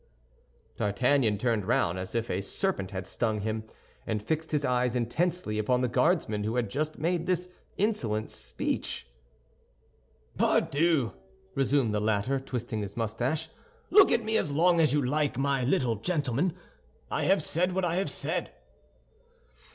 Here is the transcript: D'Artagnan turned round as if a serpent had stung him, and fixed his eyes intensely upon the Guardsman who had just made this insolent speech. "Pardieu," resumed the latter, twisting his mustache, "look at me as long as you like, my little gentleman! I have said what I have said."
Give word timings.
D'Artagnan 0.77 1.37
turned 1.37 1.63
round 1.67 1.99
as 1.99 2.15
if 2.15 2.31
a 2.31 2.41
serpent 2.41 2.89
had 2.89 3.05
stung 3.05 3.41
him, 3.41 3.65
and 4.07 4.19
fixed 4.19 4.51
his 4.51 4.65
eyes 4.65 4.95
intensely 4.95 5.59
upon 5.59 5.81
the 5.81 5.87
Guardsman 5.87 6.43
who 6.43 6.55
had 6.55 6.71
just 6.71 6.97
made 6.97 7.27
this 7.27 7.47
insolent 7.77 8.31
speech. 8.31 9.07
"Pardieu," 10.39 11.11
resumed 11.53 11.93
the 11.93 12.01
latter, 12.01 12.39
twisting 12.39 12.81
his 12.81 12.97
mustache, 12.97 13.47
"look 13.91 14.11
at 14.11 14.23
me 14.23 14.37
as 14.37 14.51
long 14.51 14.79
as 14.81 14.91
you 14.91 15.05
like, 15.05 15.37
my 15.37 15.63
little 15.63 15.97
gentleman! 15.97 16.53
I 17.11 17.25
have 17.25 17.43
said 17.43 17.73
what 17.75 17.85
I 17.85 17.97
have 17.97 18.09
said." 18.09 18.51